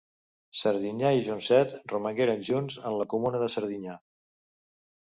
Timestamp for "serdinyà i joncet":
0.59-1.77